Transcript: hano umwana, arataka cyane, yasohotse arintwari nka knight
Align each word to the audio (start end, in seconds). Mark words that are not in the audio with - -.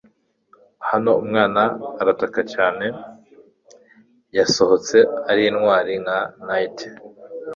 hano 0.89 1.11
umwana, 1.21 1.61
arataka 2.01 2.41
cyane, 2.53 2.85
yasohotse 4.37 4.97
arintwari 5.31 5.93
nka 6.03 6.19
knight 6.45 6.77